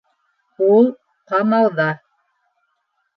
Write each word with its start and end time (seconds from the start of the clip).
Ул— 0.67 0.87
ҡамауҙа! 1.33 1.87